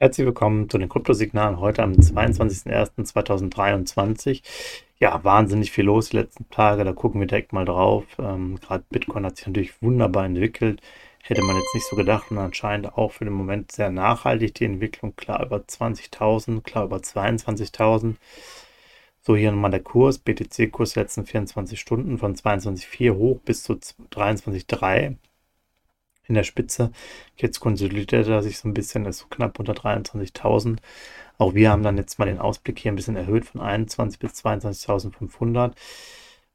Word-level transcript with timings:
Herzlich 0.00 0.26
willkommen 0.26 0.68
zu 0.68 0.76
den 0.76 0.88
Kryptosignalen 0.88 1.60
heute 1.60 1.84
am 1.84 1.92
22.01.2023 1.92 4.42
ja, 4.98 5.22
wahnsinnig 5.22 5.70
viel 5.70 5.84
los 5.84 6.08
die 6.08 6.16
letzten 6.16 6.50
Tage. 6.50 6.82
Da 6.84 6.92
gucken 6.92 7.20
wir 7.20 7.28
direkt 7.28 7.52
mal 7.52 7.64
drauf. 7.64 8.04
Ähm, 8.18 8.58
Gerade 8.60 8.82
Bitcoin 8.90 9.24
hat 9.24 9.36
sich 9.36 9.46
natürlich 9.46 9.80
wunderbar 9.82 10.26
entwickelt. 10.26 10.80
Hätte 11.22 11.42
man 11.42 11.54
jetzt 11.56 11.72
nicht 11.74 11.86
so 11.86 11.94
gedacht 11.94 12.32
und 12.32 12.38
anscheinend 12.38 12.98
auch 12.98 13.12
für 13.12 13.24
den 13.24 13.34
Moment 13.34 13.70
sehr 13.70 13.90
nachhaltig 13.90 14.54
die 14.54 14.64
Entwicklung. 14.64 15.14
Klar 15.14 15.46
über 15.46 15.58
20.000, 15.58 16.62
klar 16.62 16.86
über 16.86 16.96
22.000. 16.96 18.16
So, 19.20 19.36
hier 19.36 19.52
nochmal 19.52 19.70
der 19.70 19.82
Kurs, 19.82 20.18
BTC-Kurs 20.18 20.96
letzten 20.96 21.24
24 21.24 21.78
Stunden 21.78 22.18
von 22.18 22.34
22,4 22.34 23.14
hoch 23.14 23.38
bis 23.44 23.62
zu 23.62 23.74
23,3 23.74 25.18
in 26.26 26.34
der 26.34 26.44
Spitze. 26.44 26.90
Jetzt 27.36 27.60
konsolidiert 27.60 28.28
er 28.28 28.42
sich 28.42 28.58
so 28.58 28.68
ein 28.68 28.74
bisschen, 28.74 29.06
ist 29.06 29.18
so 29.18 29.26
knapp 29.28 29.58
unter 29.58 29.72
23.000. 29.74 30.78
Auch 31.38 31.54
wir 31.54 31.70
haben 31.70 31.82
dann 31.82 31.98
jetzt 31.98 32.18
mal 32.18 32.26
den 32.26 32.38
Ausblick 32.38 32.78
hier 32.78 32.92
ein 32.92 32.96
bisschen 32.96 33.16
erhöht 33.16 33.44
von 33.46 33.60
21 33.60 34.18
bis 34.18 34.32
22.500. 34.44 35.72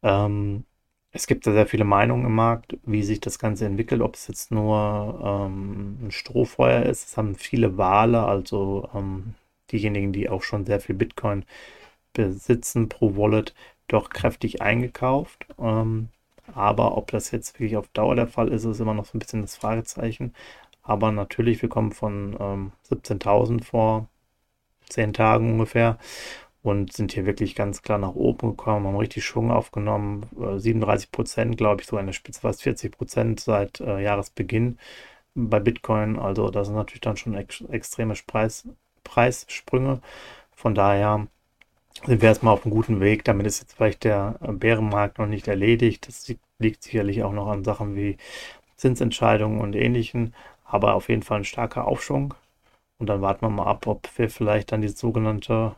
Ähm, 0.04 0.64
es 1.12 1.28
gibt 1.28 1.48
da 1.48 1.52
sehr 1.52 1.66
viele 1.68 1.86
Meinungen 1.86 2.26
im 2.26 2.36
Markt, 2.36 2.78
wie 2.84 3.04
sich 3.04 3.20
das 3.20 3.40
Ganze 3.40 3.66
entwickelt, 3.66 4.02
ob 4.02 4.16
es 4.16 4.28
jetzt 4.28 4.52
nur 4.52 5.20
ähm, 5.24 5.98
ein 6.08 6.12
Strohfeuer 6.12 6.84
ist. 6.84 7.08
Es 7.08 7.18
haben 7.18 7.36
viele 7.36 7.78
Wale, 7.78 8.24
also 8.24 8.90
ähm, 8.94 9.34
diejenigen, 9.72 10.14
die 10.14 10.30
auch 10.30 10.44
schon 10.44 10.66
sehr 10.66 10.80
viel 10.80 10.96
Bitcoin 10.96 11.46
besitzen 12.14 12.90
pro 12.90 13.16
Wallet, 13.18 13.56
doch 13.88 14.10
kräftig 14.10 14.62
eingekauft. 14.62 15.48
Ähm, 15.60 16.10
aber 16.56 16.98
ob 16.98 17.12
das 17.12 17.32
jetzt 17.32 17.56
wirklich 17.56 17.78
auf 17.78 17.88
Dauer 17.90 18.16
der 18.16 18.28
Fall 18.28 18.50
ist, 18.50 18.66
ist 18.66 18.80
immer 18.80 18.94
noch 18.94 19.06
so 19.06 19.18
ein 19.18 19.20
bisschen 19.20 19.42
das 19.42 19.56
Fragezeichen. 19.56 20.34
Aber 20.84 21.12
natürlich, 21.12 21.62
wir 21.62 21.70
kommen 21.70 21.92
von 21.92 22.36
ähm, 22.40 22.72
17.000 22.90 23.64
vor 23.64 24.08
zehn 24.90 25.14
Tagen 25.14 25.54
ungefähr 25.54 25.98
und 26.62 26.94
sind 26.94 27.14
hier 27.14 27.26
wirklich 27.26 27.56
ganz 27.56 27.82
klar 27.82 27.98
nach 27.98 28.16
oben 28.16 28.52
gekommen, 28.52 28.88
haben 28.88 28.98
richtig 28.98 29.26
Schwung 29.26 29.52
aufgenommen, 29.52 30.26
37 30.58 31.08
äh, 31.08 31.12
Prozent, 31.12 31.58
glaube 31.58 31.82
ich, 31.82 31.88
so 31.88 31.98
eine 31.98 32.14
Spitze 32.14 32.42
fast 32.42 32.64
40 32.64 32.92
Prozent 32.92 33.40
seit 33.40 33.80
äh, 33.82 34.02
Jahresbeginn 34.02 34.78
bei 35.36 35.60
Bitcoin. 35.60 36.20
Also 36.20 36.50
das 36.50 36.68
sind 36.68 36.76
natürlich 36.76 37.02
dann 37.02 37.18
schon 37.18 37.36
ex 37.36 37.62
extreme 37.70 38.14
Preis 38.28 38.68
Preissprünge. 39.04 40.02
Von 40.56 40.76
daher 40.76 41.28
sind 42.06 42.22
wir 42.22 42.30
erstmal 42.30 42.54
auf 42.54 42.66
einem 42.66 42.74
guten 42.74 43.00
Weg. 43.00 43.24
Damit 43.26 43.48
ist 43.48 43.60
jetzt 43.60 43.74
vielleicht 43.74 44.04
der 44.04 44.36
Bärenmarkt 44.42 45.20
noch 45.20 45.28
nicht 45.28 45.48
erledigt. 45.48 46.08
Das 46.08 46.34
liegt 46.60 46.84
sicherlich 46.84 47.24
auch 47.24 47.34
noch 47.34 47.48
an 47.48 47.64
Sachen 47.64 47.96
wie 47.96 48.18
Zinsentscheidungen 48.78 49.62
und 49.62 49.76
ähnlichen, 49.76 50.34
aber 50.66 50.96
auf 50.96 51.10
jeden 51.10 51.24
Fall 51.24 51.40
ein 51.40 51.46
starker 51.46 51.88
Aufschwung. 51.88 52.34
Und 52.98 53.08
dann 53.08 53.22
warten 53.22 53.42
wir 53.42 53.50
mal 53.50 53.66
ab, 53.66 53.88
ob 53.88 54.10
wir 54.18 54.30
vielleicht 54.30 54.72
dann 54.72 54.82
dieses 54.82 55.00
sogenannte 55.00 55.76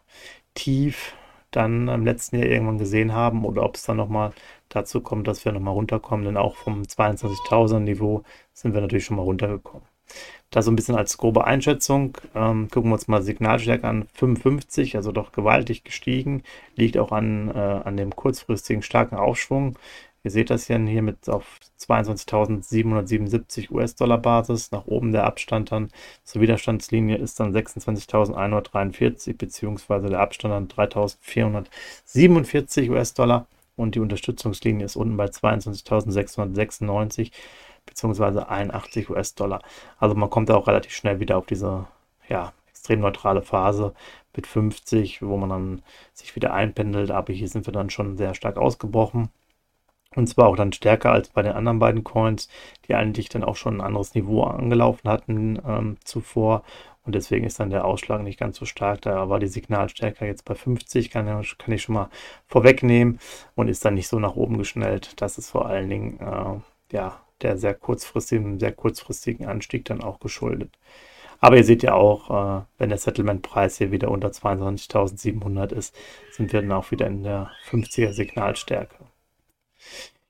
Tief 0.53 1.15
dann 1.51 1.87
im 1.87 2.05
letzten 2.05 2.37
Jahr 2.37 2.47
irgendwann 2.47 2.77
gesehen 2.77 3.13
haben 3.13 3.45
oder 3.45 3.63
ob 3.63 3.75
es 3.75 3.83
dann 3.83 3.97
nochmal 3.97 4.31
dazu 4.69 5.01
kommt, 5.01 5.27
dass 5.27 5.43
wir 5.45 5.51
nochmal 5.51 5.73
runterkommen. 5.73 6.25
Denn 6.25 6.37
auch 6.37 6.55
vom 6.55 6.81
22.000 6.83 7.79
Niveau 7.79 8.23
sind 8.53 8.73
wir 8.73 8.81
natürlich 8.81 9.05
schon 9.05 9.17
mal 9.17 9.23
runtergekommen. 9.23 9.85
Das 10.51 10.65
so 10.65 10.71
ein 10.71 10.75
bisschen 10.75 10.95
als 10.95 11.17
grobe 11.17 11.45
Einschätzung. 11.45 12.17
Ähm, 12.35 12.67
gucken 12.69 12.91
wir 12.91 12.95
uns 12.95 13.07
mal 13.07 13.23
Signalstärke 13.23 13.87
an. 13.87 14.07
55, 14.13 14.97
also 14.97 15.11
doch 15.13 15.31
gewaltig 15.31 15.85
gestiegen. 15.85 16.43
Liegt 16.75 16.97
auch 16.97 17.13
an, 17.13 17.49
äh, 17.49 17.57
an 17.57 17.95
dem 17.95 18.13
kurzfristigen 18.15 18.81
starken 18.83 19.15
Aufschwung. 19.15 19.77
Ihr 20.23 20.31
seht 20.31 20.51
das 20.51 20.67
hier 20.67 20.77
mit 20.77 21.29
auf 21.29 21.59
22.777 21.79 23.71
US-Dollar 23.71 24.19
Basis. 24.19 24.71
Nach 24.71 24.85
oben 24.85 25.11
der 25.13 25.23
Abstand 25.23 25.71
dann 25.71 25.89
zur 26.23 26.41
Widerstandslinie 26.41 27.17
ist 27.17 27.39
dann 27.39 27.55
26.143 27.55 29.35
beziehungsweise 29.37 30.09
der 30.09 30.19
Abstand 30.19 30.53
dann 30.53 30.67
3.447 30.67 32.91
US-Dollar 32.91 33.47
und 33.77 33.95
die 33.95 33.99
Unterstützungslinie 33.99 34.85
ist 34.85 34.95
unten 34.95 35.17
bei 35.17 35.25
22.696 35.25 37.31
beziehungsweise 37.91 38.49
81 38.49 39.09
US-Dollar. 39.09 39.61
Also 39.99 40.15
man 40.15 40.29
kommt 40.29 40.49
da 40.49 40.55
auch 40.55 40.67
relativ 40.67 40.93
schnell 40.93 41.19
wieder 41.19 41.37
auf 41.37 41.45
diese 41.45 41.85
ja, 42.29 42.53
extrem 42.69 43.01
neutrale 43.01 43.41
Phase 43.41 43.93
mit 44.35 44.47
50, 44.47 45.21
wo 45.21 45.37
man 45.37 45.49
dann 45.49 45.81
sich 46.13 46.35
wieder 46.35 46.53
einpendelt. 46.53 47.11
Aber 47.11 47.33
hier 47.33 47.49
sind 47.49 47.67
wir 47.67 47.73
dann 47.73 47.89
schon 47.89 48.17
sehr 48.17 48.33
stark 48.33 48.57
ausgebrochen. 48.57 49.29
Und 50.15 50.27
zwar 50.27 50.47
auch 50.47 50.55
dann 50.55 50.73
stärker 50.73 51.11
als 51.11 51.29
bei 51.29 51.41
den 51.41 51.53
anderen 51.53 51.79
beiden 51.79 52.03
Coins, 52.03 52.49
die 52.87 52.95
eigentlich 52.95 53.29
dann 53.29 53.43
auch 53.43 53.55
schon 53.55 53.77
ein 53.77 53.81
anderes 53.81 54.13
Niveau 54.15 54.43
angelaufen 54.43 55.09
hatten 55.09 55.61
ähm, 55.65 55.97
zuvor. 56.03 56.63
Und 57.03 57.15
deswegen 57.15 57.45
ist 57.45 57.59
dann 57.59 57.71
der 57.71 57.85
Ausschlag 57.85 58.21
nicht 58.21 58.39
ganz 58.39 58.57
so 58.57 58.65
stark. 58.65 59.01
Da 59.01 59.29
war 59.29 59.39
die 59.39 59.47
Signalstärke 59.47 60.25
jetzt 60.25 60.45
bei 60.45 60.55
50, 60.55 61.09
kann, 61.09 61.25
kann 61.25 61.73
ich 61.73 61.81
schon 61.81 61.95
mal 61.95 62.09
vorwegnehmen 62.47 63.19
und 63.55 63.69
ist 63.69 63.83
dann 63.85 63.95
nicht 63.95 64.07
so 64.07 64.19
nach 64.19 64.35
oben 64.35 64.57
geschnellt. 64.57 65.19
Das 65.21 65.37
ist 65.37 65.49
vor 65.49 65.65
allen 65.65 65.89
Dingen 65.89 66.19
äh, 66.19 66.95
ja, 66.95 67.21
der 67.43 67.57
sehr 67.57 67.73
kurzfristigen, 67.73 68.59
sehr 68.59 68.71
kurzfristigen 68.71 69.47
Anstieg 69.47 69.85
dann 69.85 70.01
auch 70.01 70.19
geschuldet. 70.19 70.77
Aber 71.41 71.57
ihr 71.57 71.63
seht 71.63 71.83
ja 71.83 71.93
auch, 71.95 72.59
äh, 72.59 72.63
wenn 72.77 72.89
der 72.89 72.99
Settlement-Preis 72.99 73.77
hier 73.77 73.91
wieder 73.91 74.11
unter 74.11 74.29
22.700 74.29 75.73
ist, 75.73 75.95
sind 76.31 76.53
wir 76.53 76.61
dann 76.61 76.71
auch 76.71 76.91
wieder 76.91 77.07
in 77.07 77.23
der 77.23 77.51
50er 77.69 78.13
Signalstärke. 78.13 78.95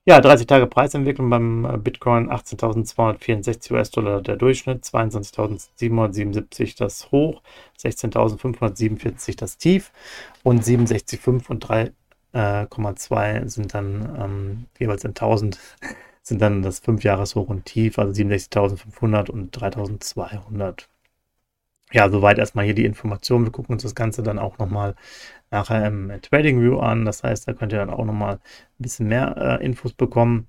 Ja, 0.04 0.20
30 0.20 0.48
Tage 0.48 0.66
Preisentwicklung 0.66 1.30
beim 1.30 1.64
äh, 1.64 1.76
Bitcoin 1.76 2.28
18.264 2.28 3.72
US-Dollar 3.72 4.20
der 4.20 4.34
Durchschnitt, 4.36 4.84
22.777 4.84 6.76
das 6.76 7.12
Hoch, 7.12 7.40
16.547 7.78 9.36
das 9.36 9.58
Tief 9.58 9.92
und 10.42 10.64
67,5 10.64 11.48
und 11.48 11.64
3,2 11.64 13.44
äh, 13.44 13.48
sind 13.48 13.74
dann 13.74 14.16
ähm, 14.18 14.66
jeweils 14.80 15.04
in 15.04 15.10
1000 15.10 15.60
sind 16.22 16.40
dann 16.40 16.62
das 16.62 16.82
5-Jahres-Hoch 16.82 17.48
und 17.48 17.64
Tief, 17.64 17.98
also 17.98 18.12
67.500 18.12 19.30
und 19.30 19.56
3.200. 19.56 20.86
Ja, 21.92 22.08
soweit 22.08 22.38
erstmal 22.38 22.64
hier 22.64 22.74
die 22.74 22.86
Information. 22.86 23.44
Wir 23.44 23.52
gucken 23.52 23.74
uns 23.74 23.82
das 23.82 23.94
Ganze 23.94 24.22
dann 24.22 24.38
auch 24.38 24.58
nochmal 24.58 24.94
nachher 25.50 25.86
im 25.86 26.10
Trading 26.22 26.60
View 26.62 26.78
an. 26.78 27.04
Das 27.04 27.22
heißt, 27.22 27.46
da 27.46 27.52
könnt 27.52 27.72
ihr 27.72 27.78
dann 27.78 27.90
auch 27.90 28.04
nochmal 28.04 28.36
ein 28.36 28.40
bisschen 28.78 29.08
mehr 29.08 29.36
äh, 29.60 29.64
Infos 29.64 29.92
bekommen. 29.92 30.46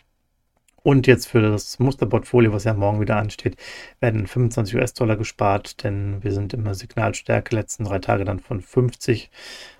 Und 0.83 1.07
jetzt 1.07 1.27
für 1.27 1.41
das 1.41 1.79
Musterportfolio, 1.79 2.51
was 2.53 2.65
ja 2.65 2.73
morgen 2.73 3.01
wieder 3.01 3.17
ansteht, 3.17 3.57
werden 3.99 4.27
25 4.27 4.75
US-Dollar 4.75 5.15
gespart, 5.15 5.83
denn 5.83 6.23
wir 6.23 6.33
sind 6.33 6.53
immer 6.53 6.75
Signalstärke, 6.75 7.55
letzten 7.55 7.85
drei 7.85 7.99
Tage 7.99 8.25
dann 8.25 8.39
von 8.39 8.61
50. 8.61 9.31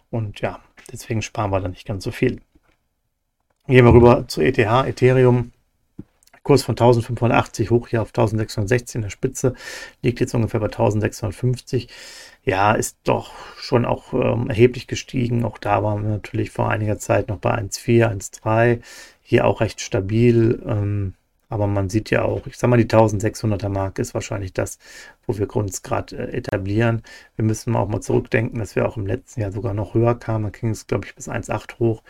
Und 0.10 0.42
ja, 0.42 0.60
deswegen 0.92 1.22
sparen 1.22 1.52
wir 1.52 1.60
dann 1.60 1.72
nicht 1.72 1.88
ganz 1.88 2.04
so 2.04 2.12
viel. 2.12 2.42
Gehen 3.68 3.86
wir 3.86 3.94
rüber 3.94 4.28
zu 4.28 4.42
ETH, 4.42 4.60
Ethereum. 4.60 5.53
Kurs 6.44 6.64
von 6.64 6.74
1580 6.74 7.72
hoch 7.72 7.88
hier 7.88 8.02
auf 8.02 8.10
1660 8.10 8.96
in 8.96 9.02
der 9.02 9.10
Spitze, 9.10 9.54
liegt 10.02 10.20
jetzt 10.20 10.36
ungefähr 10.36 10.60
bei 10.60 10.68
1650 10.68 11.90
ja, 12.46 12.74
ist 12.74 12.98
doch 13.06 13.32
schon 13.58 13.86
auch 13.86 14.14
ähm, 14.14 14.50
erheblich 14.50 14.88
gestiegen. 14.88 15.46
Auch 15.46 15.58
da 15.58 15.82
waren 15.84 16.04
wir 16.04 16.10
natürlich 16.10 16.52
vor 16.52 16.70
einiger 16.70 17.00
Zeit 17.00 17.30
noch 17.30 17.38
bei 17.38 17.52
1,4, 17.58 18.10
1,3. 18.12 18.82
Hier 19.22 19.46
auch 19.46 19.62
recht 19.62 19.80
stabil. 19.82 20.62
Ähm, 20.66 21.14
aber 21.48 21.68
man 21.68 21.90
sieht 21.90 22.10
ja 22.10 22.24
auch, 22.24 22.48
ich 22.48 22.58
sag 22.58 22.70
mal, 22.70 22.78
die 22.78 22.86
1600er 22.86 23.70
Marke 23.70 24.02
ist 24.02 24.14
wahrscheinlich 24.14 24.54
das, 24.54 24.80
wo 25.28 25.38
wir 25.38 25.56
uns 25.56 25.84
gerade 25.84 26.18
äh, 26.18 26.38
etablieren. 26.38 27.04
Wir 27.38 27.46
müssen 27.46 27.76
auch 27.76 27.88
mal 27.88 28.02
zurückdenken, 28.02 28.60
dass 28.60 28.76
wir 28.76 28.88
auch 28.88 28.98
im 28.98 29.06
letzten 29.06 29.42
Jahr 29.42 29.52
sogar 29.52 29.74
noch 29.74 29.94
höher 29.94 30.16
kamen. 30.16 30.46
Da 30.46 30.50
ging 30.50 30.72
es, 30.72 30.88
glaube 30.88 31.06
ich, 31.06 31.16
bis 31.16 31.30
1,8 31.30 31.80
hoch. 31.80 32.04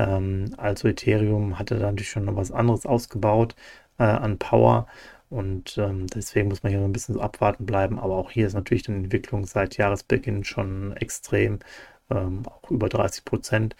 Ähm, 0.00 0.54
also 0.56 0.88
Ethereum 0.88 1.58
hatte 1.58 1.78
da 1.78 1.86
natürlich 1.86 2.10
schon 2.10 2.24
noch 2.24 2.36
was 2.36 2.52
anderes 2.52 2.86
ausgebaut 2.86 3.54
äh, 3.98 4.04
an 4.04 4.38
Power. 4.38 4.86
Und 5.28 5.78
ähm, 5.78 6.06
deswegen 6.08 6.48
muss 6.48 6.62
man 6.62 6.72
hier 6.72 6.80
ein 6.80 6.92
bisschen 6.92 7.14
so 7.14 7.20
abwarten 7.20 7.66
bleiben. 7.66 7.98
Aber 7.98 8.16
auch 8.16 8.30
hier 8.30 8.46
ist 8.46 8.54
natürlich 8.54 8.84
die 8.84 8.92
Entwicklung 8.92 9.46
seit 9.46 9.76
Jahresbeginn 9.76 10.44
schon 10.44 10.96
extrem, 10.96 11.60
ähm, 12.10 12.42
auch 12.46 12.70
über 12.70 12.88
30 12.88 13.24
Prozent. 13.24 13.76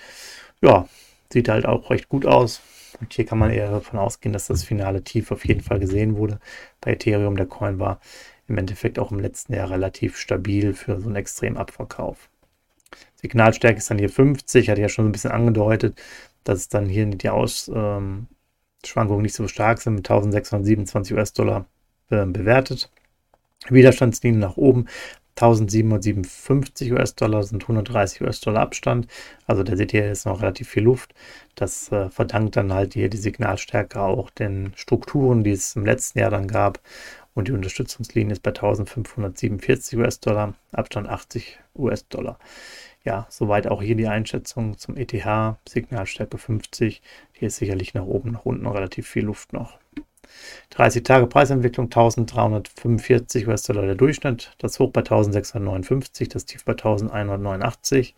Ja, 0.62 0.88
sieht 1.32 1.48
halt 1.48 1.66
auch 1.66 1.90
recht 1.90 2.08
gut 2.08 2.26
aus. 2.26 2.60
Und 3.00 3.12
hier 3.12 3.24
kann 3.26 3.38
man 3.38 3.50
eher 3.50 3.70
davon 3.70 3.98
ausgehen, 3.98 4.32
dass 4.32 4.48
das 4.48 4.64
finale 4.64 5.02
Tief 5.02 5.32
auf 5.32 5.44
jeden 5.46 5.62
Fall 5.62 5.80
gesehen 5.80 6.16
wurde. 6.16 6.38
Bei 6.80 6.92
Ethereum, 6.92 7.36
der 7.36 7.46
Coin 7.46 7.78
war 7.78 8.00
im 8.48 8.58
Endeffekt 8.58 8.98
auch 8.98 9.12
im 9.12 9.20
letzten 9.20 9.54
Jahr 9.54 9.70
relativ 9.70 10.16
stabil 10.18 10.74
für 10.74 11.00
so 11.00 11.06
einen 11.06 11.16
extremen 11.16 11.56
Abverkauf. 11.56 12.28
Signalstärke 13.16 13.78
ist 13.78 13.90
dann 13.90 13.98
hier 13.98 14.10
50, 14.10 14.70
hatte 14.70 14.80
ja 14.80 14.88
schon 14.88 15.06
ein 15.06 15.12
bisschen 15.12 15.32
angedeutet, 15.32 16.00
dass 16.44 16.68
dann 16.68 16.86
hier 16.86 17.06
die 17.06 17.28
Aus, 17.28 17.70
ähm, 17.74 18.28
nicht 19.20 19.34
so 19.34 19.46
stark 19.48 19.80
sind, 19.80 19.94
mit 19.94 20.10
1627 20.10 21.16
US-Dollar 21.16 21.66
äh, 22.10 22.24
bewertet. 22.24 22.90
Widerstandslinie 23.68 24.40
nach 24.40 24.56
oben 24.56 24.86
1757 25.40 26.92
US-Dollar 26.92 27.42
sind 27.44 27.62
130 27.62 28.20
US-Dollar 28.22 28.60
Abstand. 28.60 29.06
Also 29.46 29.62
da 29.62 29.74
seht 29.76 29.94
ihr 29.94 30.06
jetzt 30.06 30.26
noch 30.26 30.42
relativ 30.42 30.68
viel 30.68 30.82
Luft. 30.82 31.14
Das 31.54 31.90
äh, 31.92 32.10
verdankt 32.10 32.56
dann 32.56 32.72
halt 32.72 32.94
hier 32.94 33.08
die 33.08 33.16
Signalstärke 33.16 34.02
auch 34.02 34.28
den 34.30 34.72
Strukturen, 34.76 35.42
die 35.42 35.52
es 35.52 35.76
im 35.76 35.86
letzten 35.86 36.18
Jahr 36.18 36.30
dann 36.30 36.46
gab. 36.46 36.80
Und 37.40 37.48
die 37.48 37.52
Unterstützungslinie 37.52 38.34
ist 38.34 38.42
bei 38.42 38.50
1547 38.50 39.98
US-Dollar, 39.98 40.52
Abstand 40.72 41.08
80 41.08 41.58
US-Dollar. 41.74 42.38
Ja, 43.02 43.26
soweit 43.30 43.66
auch 43.66 43.80
hier 43.80 43.94
die 43.94 44.08
Einschätzung 44.08 44.76
zum 44.76 44.98
ETH, 44.98 45.24
Signalstärke 45.66 46.36
50. 46.36 47.00
Hier 47.32 47.48
ist 47.48 47.56
sicherlich 47.56 47.94
nach 47.94 48.04
oben, 48.04 48.32
nach 48.32 48.44
unten 48.44 48.66
relativ 48.66 49.08
viel 49.08 49.24
Luft 49.24 49.54
noch. 49.54 49.78
30 50.68 51.02
Tage 51.02 51.26
Preisentwicklung 51.28 51.86
1345 51.86 53.48
US-Dollar 53.48 53.86
der 53.86 53.94
Durchschnitt, 53.94 54.52
das 54.58 54.78
Hoch 54.78 54.90
bei 54.90 55.00
1659, 55.00 56.28
das 56.28 56.44
Tief 56.44 56.66
bei 56.66 56.72
1189 56.72 58.14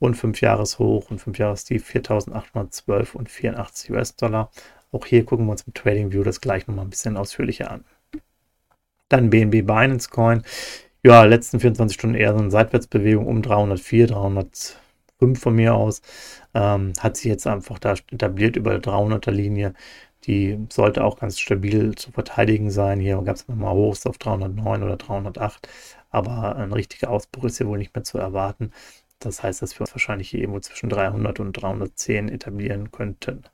und 0.00 0.16
5 0.16 0.40
Jahreshoch 0.40 1.08
und 1.08 1.20
5 1.20 1.38
Jahrestief 1.38 1.84
4812 1.86 3.14
und 3.14 3.30
84 3.30 3.92
US-Dollar. 3.92 4.50
Auch 4.90 5.06
hier 5.06 5.24
gucken 5.24 5.46
wir 5.46 5.52
uns 5.52 5.62
im 5.62 5.72
Trading 5.72 6.10
View 6.10 6.24
das 6.24 6.40
gleich 6.40 6.66
nochmal 6.66 6.84
ein 6.84 6.90
bisschen 6.90 7.16
ausführlicher 7.16 7.70
an. 7.70 7.84
Dann 9.10 9.28
BNB 9.28 9.66
Binance 9.66 10.08
Coin. 10.08 10.42
Ja, 11.04 11.24
letzten 11.24 11.60
24 11.60 11.94
Stunden 11.94 12.16
eher 12.16 12.32
so 12.32 12.38
eine 12.38 12.50
Seitwärtsbewegung 12.50 13.26
um 13.26 13.42
304, 13.42 14.06
305 14.08 15.40
von 15.40 15.54
mir 15.54 15.74
aus. 15.74 16.00
Ähm, 16.54 16.92
hat 17.00 17.16
sich 17.16 17.26
jetzt 17.26 17.46
einfach 17.46 17.78
da 17.78 17.94
etabliert 18.12 18.56
über 18.56 18.78
der 18.78 18.82
300er 18.82 19.30
Linie. 19.32 19.74
Die 20.26 20.58
sollte 20.70 21.04
auch 21.04 21.18
ganz 21.18 21.38
stabil 21.38 21.94
zu 21.94 22.12
verteidigen 22.12 22.70
sein. 22.70 23.00
Hier 23.00 23.20
gab 23.22 23.36
es 23.36 23.48
mal 23.48 23.72
Hochs 23.72 24.06
auf 24.06 24.18
309 24.18 24.82
oder 24.82 24.96
308, 24.96 25.68
aber 26.10 26.56
ein 26.56 26.72
richtiger 26.72 27.10
Ausbruch 27.10 27.44
ist 27.44 27.58
hier 27.58 27.66
wohl 27.66 27.78
nicht 27.78 27.94
mehr 27.94 28.04
zu 28.04 28.18
erwarten. 28.18 28.72
Das 29.18 29.42
heißt, 29.42 29.62
dass 29.62 29.76
wir 29.76 29.82
uns 29.82 29.92
wahrscheinlich 29.92 30.30
hier 30.30 30.40
irgendwo 30.40 30.60
zwischen 30.60 30.88
300 30.88 31.40
und 31.40 31.52
310 31.54 32.28
etablieren 32.28 32.90
könnten. 32.92 33.44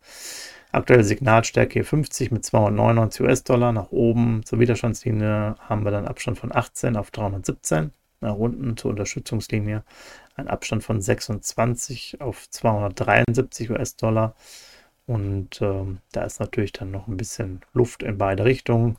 Aktuelle 0.76 1.04
Signalstärke 1.04 1.72
hier 1.72 1.86
50 1.86 2.30
mit 2.32 2.44
299 2.44 3.22
US-Dollar. 3.22 3.72
Nach 3.72 3.92
oben 3.92 4.44
zur 4.44 4.60
Widerstandslinie 4.60 5.54
haben 5.58 5.84
wir 5.84 5.90
dann 5.90 6.06
Abstand 6.06 6.38
von 6.38 6.54
18 6.54 6.98
auf 6.98 7.10
317. 7.10 7.92
Nach 8.20 8.34
unten 8.34 8.76
zur 8.76 8.90
Unterstützungslinie 8.90 9.84
ein 10.34 10.48
Abstand 10.48 10.84
von 10.84 11.00
26 11.00 12.20
auf 12.20 12.50
273 12.50 13.70
US-Dollar. 13.70 14.34
Und 15.06 15.62
ähm, 15.62 16.00
da 16.12 16.24
ist 16.24 16.40
natürlich 16.40 16.72
dann 16.72 16.90
noch 16.90 17.08
ein 17.08 17.16
bisschen 17.16 17.62
Luft 17.72 18.02
in 18.02 18.18
beide 18.18 18.44
Richtungen. 18.44 18.98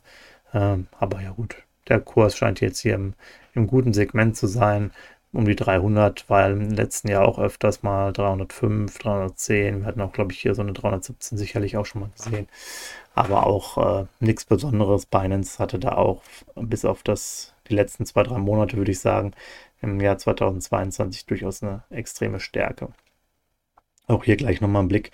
Ähm, 0.52 0.88
aber 0.98 1.22
ja 1.22 1.30
gut, 1.30 1.62
der 1.86 2.00
Kurs 2.00 2.36
scheint 2.36 2.60
jetzt 2.60 2.80
hier 2.80 2.96
im, 2.96 3.14
im, 3.54 3.68
guten 3.68 3.92
Segment 3.92 4.36
zu 4.36 4.48
sein. 4.48 4.90
Um 5.32 5.44
die 5.44 5.56
300, 5.56 6.24
weil 6.28 6.52
im 6.52 6.70
letzten 6.70 7.08
Jahr 7.08 7.28
auch 7.28 7.38
öfters 7.38 7.82
mal 7.82 8.12
305, 8.12 8.98
310. 8.98 9.80
Wir 9.80 9.86
hatten 9.86 10.00
auch, 10.00 10.12
glaube 10.12 10.32
ich, 10.32 10.40
hier 10.40 10.54
so 10.54 10.62
eine 10.62 10.72
317 10.72 11.36
sicherlich 11.36 11.76
auch 11.76 11.84
schon 11.84 12.00
mal 12.00 12.10
gesehen. 12.16 12.48
Aber 13.14 13.46
auch 13.46 14.00
äh, 14.02 14.06
nichts 14.20 14.46
Besonderes. 14.46 15.04
Binance 15.06 15.58
hatte 15.58 15.78
da 15.78 15.92
auch 15.92 16.22
bis 16.54 16.84
auf 16.86 17.02
das, 17.02 17.54
die 17.68 17.74
letzten 17.74 18.06
zwei, 18.06 18.22
drei 18.22 18.38
Monate, 18.38 18.78
würde 18.78 18.92
ich 18.92 19.00
sagen, 19.00 19.32
im 19.82 20.00
Jahr 20.00 20.18
2022 20.18 21.26
durchaus 21.26 21.62
eine 21.62 21.82
extreme 21.90 22.40
Stärke. 22.40 22.88
Auch 24.06 24.24
hier 24.24 24.36
gleich 24.36 24.60
nochmal 24.60 24.82
ein 24.82 24.88
Blick 24.88 25.12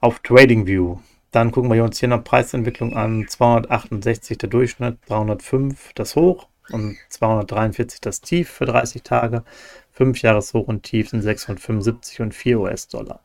auf 0.00 0.20
TradingView. 0.20 0.98
Dann 1.30 1.50
gucken 1.50 1.72
wir 1.72 1.82
uns 1.82 1.98
hier 1.98 2.08
noch 2.08 2.22
Preisentwicklung 2.22 2.94
an. 2.94 3.26
268 3.26 4.36
der 4.38 4.50
Durchschnitt, 4.50 4.98
305 5.06 5.92
das 5.94 6.16
Hoch 6.16 6.48
und 6.70 6.96
243 7.08 8.00
das 8.00 8.20
Tief 8.20 8.50
für 8.50 8.66
30 8.66 9.02
Tage. 9.02 9.44
5 9.92 10.22
Jahreshoch 10.22 10.66
und 10.66 10.82
Tief 10.82 11.10
sind 11.10 11.22
675 11.22 12.20
und 12.20 12.34
4 12.34 12.60
US-Dollar. 12.60 13.20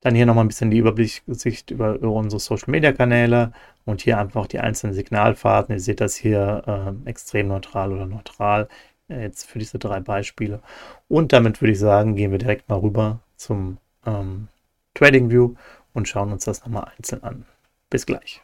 Dann 0.00 0.14
hier 0.14 0.26
nochmal 0.26 0.44
ein 0.44 0.48
bisschen 0.48 0.70
die 0.70 0.78
Übersicht 0.78 1.70
über, 1.70 1.94
über 1.94 2.12
unsere 2.12 2.38
Social 2.38 2.70
Media 2.70 2.92
Kanäle 2.92 3.52
und 3.86 4.02
hier 4.02 4.18
einfach 4.18 4.46
die 4.46 4.60
einzelnen 4.60 4.94
Signalfahrten. 4.94 5.74
Ihr 5.74 5.80
seht 5.80 6.00
das 6.00 6.14
hier 6.14 6.94
äh, 7.06 7.08
extrem 7.08 7.48
neutral 7.48 7.90
oder 7.90 8.06
neutral 8.06 8.68
äh, 9.08 9.22
jetzt 9.22 9.44
für 9.44 9.58
diese 9.58 9.78
drei 9.78 10.00
Beispiele. 10.00 10.60
Und 11.08 11.32
damit 11.32 11.60
würde 11.60 11.72
ich 11.72 11.78
sagen, 11.78 12.16
gehen 12.16 12.32
wir 12.32 12.38
direkt 12.38 12.68
mal 12.68 12.78
rüber 12.78 13.20
zum 13.36 13.78
ähm, 14.06 14.48
TradingView 14.92 15.54
und 15.94 16.08
schauen 16.08 16.32
uns 16.32 16.44
das 16.44 16.60
nochmal 16.60 16.92
einzeln 16.96 17.22
an. 17.22 17.46
Bis 17.88 18.06
gleich. 18.06 18.42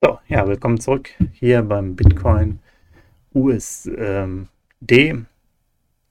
So, 0.00 0.20
ja, 0.28 0.46
willkommen 0.46 0.78
zurück 0.78 1.10
hier 1.32 1.60
beim 1.62 1.96
Bitcoin 1.96 2.60
USD 3.34 4.46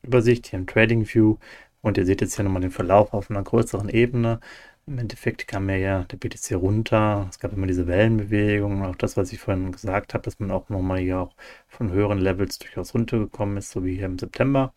Übersicht 0.02 0.48
hier 0.48 0.60
im 0.60 0.68
TradingView 0.68 1.38
und 1.82 1.98
ihr 1.98 2.06
seht 2.06 2.20
jetzt 2.20 2.36
hier 2.36 2.44
nochmal 2.44 2.64
den 2.64 2.72
Verlauf 2.72 3.14
auf 3.14 3.30
einer 3.32 3.44
größeren 3.44 3.88
Ebene. 3.88 4.42
Im 4.88 4.98
Endeffekt 4.98 5.48
kam 5.48 5.68
mir 5.68 5.78
ja 5.78 6.04
der 6.04 6.18
BTC 6.18 6.56
runter. 6.56 7.28
Es 7.30 7.40
gab 7.40 7.54
immer 7.54 7.66
diese 7.66 7.88
Wellenbewegungen, 7.88 8.84
auch 8.84 8.98
das, 8.98 9.16
was 9.16 9.32
ich 9.32 9.40
vorhin 9.40 9.72
gesagt 9.72 10.14
habe, 10.14 10.24
dass 10.24 10.38
man 10.38 10.52
auch 10.52 10.68
nochmal 10.68 11.00
hier 11.00 11.20
auch 11.20 11.34
von 11.70 11.90
höheren 11.90 12.18
Levels 12.18 12.60
durchaus 12.60 12.94
runtergekommen 12.94 13.56
ist, 13.56 13.72
so 13.72 13.86
wie 13.86 13.96
hier 13.96 14.08
im 14.08 14.20
September. 14.20 14.74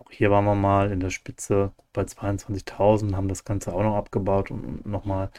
Auch 0.00 0.10
hier 0.10 0.32
waren 0.32 0.46
wir 0.46 0.56
mal 0.56 0.90
in 0.90 0.98
der 0.98 1.10
Spitze 1.10 1.70
bei 1.92 2.02
22.000, 2.02 3.14
haben 3.14 3.28
das 3.28 3.44
Ganze 3.44 3.72
auch 3.72 3.84
noch 3.84 3.94
abgebaut 3.94 4.50
und 4.50 4.84
nochmal 4.84 5.30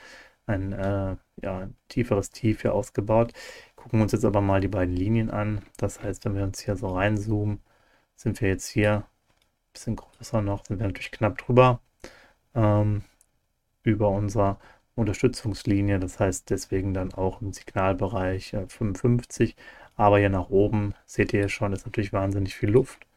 ein 0.47 0.73
äh, 0.73 1.15
ja, 1.41 1.69
tieferes 1.89 2.31
Tief 2.31 2.61
hier 2.61 2.73
ausgebaut. 2.73 3.33
Gucken 3.75 3.99
wir 3.99 4.03
uns 4.03 4.13
jetzt 4.13 4.25
aber 4.25 4.41
mal 4.41 4.61
die 4.61 4.67
beiden 4.67 4.95
Linien 4.95 5.29
an. 5.29 5.61
Das 5.77 6.01
heißt, 6.03 6.25
wenn 6.25 6.35
wir 6.35 6.44
uns 6.44 6.59
hier 6.61 6.75
so 6.75 6.88
reinzoomen, 6.88 7.61
sind 8.15 8.41
wir 8.41 8.49
jetzt 8.49 8.67
hier 8.69 8.97
ein 8.97 9.73
bisschen 9.73 9.95
größer 9.97 10.41
noch, 10.41 10.65
sind 10.65 10.79
wir 10.79 10.88
natürlich 10.88 11.11
knapp 11.11 11.38
drüber 11.38 11.81
ähm, 12.55 13.03
über 13.83 14.09
unserer 14.09 14.59
Unterstützungslinie. 14.95 15.99
Das 15.99 16.19
heißt 16.19 16.49
deswegen 16.49 16.94
dann 16.94 17.13
auch 17.13 17.41
im 17.41 17.53
Signalbereich 17.53 18.53
äh, 18.53 18.67
55. 18.67 19.55
Aber 19.95 20.19
hier 20.19 20.29
nach 20.29 20.49
oben 20.49 20.94
seht 21.05 21.33
ihr 21.33 21.49
schon, 21.49 21.73
ist 21.73 21.85
natürlich 21.85 22.13
wahnsinnig 22.13 22.55
viel 22.55 22.69
Luft. 22.69 23.07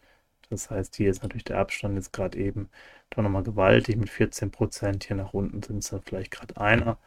Das 0.50 0.70
heißt, 0.70 0.96
hier 0.96 1.10
ist 1.10 1.22
natürlich 1.22 1.44
der 1.44 1.58
Abstand 1.58 1.96
jetzt 1.96 2.12
gerade 2.12 2.38
eben 2.38 2.68
doch 3.10 3.22
nochmal 3.22 3.44
gewaltig 3.44 3.96
mit 3.96 4.10
14 4.10 4.50
Prozent. 4.50 5.04
Hier 5.04 5.16
nach 5.16 5.32
unten 5.34 5.62
sind 5.62 5.78
es 5.78 5.94
vielleicht 6.04 6.32
gerade 6.32 6.56
einer. 6.56 6.98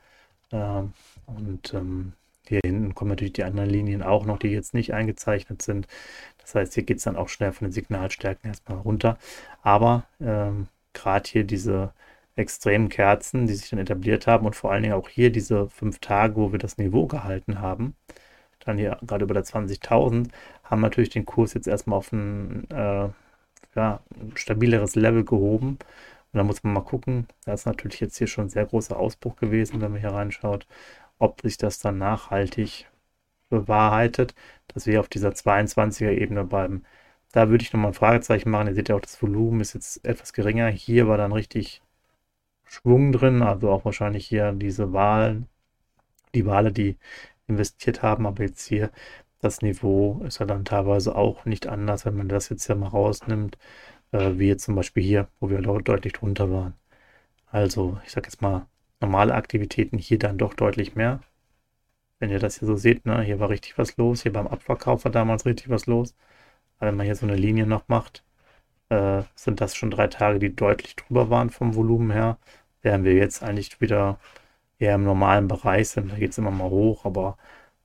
Ähm, 0.54 0.94
und 1.28 1.74
ähm, 1.74 2.14
hier 2.48 2.62
hinten 2.64 2.96
kommen 2.96 3.10
natürlich 3.10 3.34
die 3.34 3.44
anderen 3.44 3.70
Linien 3.70 4.04
auch 4.04 4.26
noch, 4.26 4.38
die 4.40 4.50
jetzt 4.50 4.74
nicht 4.74 4.94
eingezeichnet 4.94 5.62
sind. 5.62 5.88
Das 6.40 6.56
heißt, 6.56 6.74
hier 6.74 6.84
geht 6.84 6.98
es 6.98 7.04
dann 7.04 7.16
auch 7.16 7.30
schnell 7.30 7.54
von 7.54 7.68
den 7.68 7.74
Signalstärken 7.74 8.50
erstmal 8.50 8.80
runter. 8.80 9.18
Aber 9.62 10.06
ähm, 10.22 10.68
gerade 10.94 11.30
hier 11.30 11.44
diese 11.46 11.94
extremen 12.36 12.90
Kerzen, 12.90 13.48
die 13.48 13.54
sich 13.54 13.70
dann 13.70 13.80
etabliert 13.80 14.28
haben 14.28 14.46
und 14.46 14.56
vor 14.56 14.72
allen 14.72 14.84
Dingen 14.84 14.96
auch 14.96 15.10
hier 15.10 15.32
diese 15.32 15.70
fünf 15.70 16.00
Tage, 16.00 16.36
wo 16.36 16.52
wir 16.52 16.60
das 16.60 16.78
Niveau 16.78 17.08
gehalten 17.08 17.60
haben, 17.62 17.96
dann 18.60 18.78
hier 18.78 18.98
gerade 19.06 19.26
über 19.26 19.34
der 19.34 19.46
20.000, 19.46 20.30
haben 20.64 20.82
natürlich 20.82 21.10
den 21.12 21.26
Kurs 21.26 21.54
jetzt 21.54 21.68
erstmal 21.68 21.98
auf 22.00 22.12
ein 22.12 22.70
äh, 22.72 23.10
ja, 23.76 24.00
ein 24.20 24.34
stabileres 24.36 24.96
Level 24.96 25.24
gehoben. 25.26 25.80
Und 26.34 26.40
da 26.40 26.44
muss 26.44 26.64
man 26.64 26.74
mal 26.74 26.82
gucken. 26.82 27.28
Da 27.46 27.54
ist 27.54 27.66
natürlich 27.66 28.00
jetzt 28.00 28.18
hier 28.18 28.28
schon 28.28 28.46
ein 28.46 28.50
sehr 28.50 28.66
großer 28.66 28.98
Ausbruch 28.98 29.36
gewesen, 29.36 29.82
wenn 29.82 29.92
man 29.92 30.02
hier 30.02 30.12
reinschaut, 30.12 30.68
ob 31.20 31.42
sich 31.42 31.58
das 31.58 31.80
dann 31.80 31.98
nachhaltig 32.00 32.88
bewahrheitet, 33.50 34.36
dass 34.68 34.88
wir 34.88 35.00
auf 35.00 35.10
dieser 35.10 35.30
22er 35.30 36.12
Ebene 36.12 36.44
bleiben. 36.44 36.84
Da 37.32 37.50
würde 37.50 37.64
ich 37.64 37.74
nochmal 37.74 37.92
ein 37.92 37.96
Fragezeichen 37.96 38.50
machen. 38.50 38.68
Ihr 38.68 38.76
seht 38.76 38.90
ja 38.90 38.96
auch, 38.96 39.02
das 39.02 39.22
Volumen 39.22 39.62
ist 39.62 39.74
jetzt 39.74 40.06
etwas 40.06 40.34
geringer. 40.34 40.70
Hier 40.70 41.08
war 41.08 41.18
dann 41.18 41.34
richtig 41.34 41.82
Schwung 42.66 43.12
drin, 43.12 43.44
also 43.44 43.70
auch 43.70 43.86
wahrscheinlich 43.86 44.28
hier 44.28 44.52
diese 44.54 44.94
Wahlen, 44.94 45.48
die 46.36 46.46
Wale, 46.46 46.72
die 46.72 46.98
investiert 47.48 48.02
haben, 48.02 48.26
aber 48.26 48.44
jetzt 48.44 48.66
hier 48.68 48.92
das 49.42 49.62
Niveau 49.62 50.22
ist 50.26 50.40
ja 50.40 50.46
dann 50.46 50.66
teilweise 50.66 51.16
auch 51.16 51.46
nicht 51.46 51.68
anders, 51.68 52.06
wenn 52.06 52.16
man 52.16 52.30
das 52.30 52.50
jetzt 52.50 52.68
ja 52.68 52.76
mal 52.76 52.88
rausnimmt, 52.88 53.58
äh, 54.14 54.40
wie 54.40 54.48
jetzt 54.48 54.66
zum 54.66 54.76
Beispiel 54.76 55.04
hier, 55.04 55.28
wo 55.40 55.50
wir 55.50 55.62
deutlich 55.62 56.14
drunter 56.14 56.52
waren. 56.52 56.76
Also, 57.48 58.00
ich 58.06 58.12
sag 58.12 58.26
jetzt 58.26 58.42
mal, 58.42 58.68
normale 59.02 59.36
Aktivitäten 59.36 59.98
hier 59.98 60.20
dann 60.20 60.38
doch 60.38 60.54
deutlich 60.54 60.96
mehr. 60.96 61.22
Wenn 62.20 62.30
ihr 62.32 62.40
das 62.40 62.60
hier 62.60 62.68
so 62.68 62.76
seht, 62.78 63.06
ne, 63.06 63.22
hier 63.22 63.40
war 63.40 63.50
richtig 63.50 63.78
was 63.78 63.98
los, 63.98 64.24
hier 64.24 64.34
beim 64.34 64.48
Abverkauf 64.48 65.04
war 65.06 65.12
damals 65.12 65.46
richtig 65.46 65.70
was 65.70 65.88
los. 65.88 66.16
Aber 66.80 66.90
wenn 66.90 66.98
man 66.98 67.06
hier 67.06 67.16
so 67.16 67.26
eine 67.26 67.36
Linie 67.36 67.68
noch 67.68 67.88
macht, 67.90 68.24
äh, 68.90 69.24
sind 69.36 69.62
das 69.62 69.76
schon 69.76 69.92
drei 69.92 70.08
Tage, 70.08 70.40
die 70.40 70.56
deutlich 70.56 70.96
drüber 70.96 71.30
waren 71.30 71.50
vom 71.50 71.76
Volumen 71.76 72.12
her. 72.12 72.38
Während 72.82 73.06
wir 73.06 73.14
jetzt 73.16 73.44
eigentlich 73.44 73.82
wieder 73.82 74.20
eher 74.80 74.96
im 74.96 75.04
normalen 75.06 75.48
Bereich 75.48 75.90
sind. 75.90 76.12
Da 76.12 76.18
geht 76.18 76.32
es 76.32 76.38
immer 76.38 76.52
mal 76.52 76.70
hoch, 76.70 77.06
aber 77.06 77.38